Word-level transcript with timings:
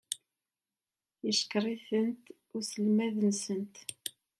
Yeckeṛ-itent-id 1.25 2.45
uselmad-nsent. 2.57 3.75